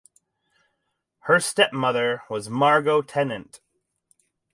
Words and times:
Her 1.25 1.39
stepmother 1.39 2.23
was 2.27 2.49
Margot 2.49 3.03
Tennant. 3.03 3.61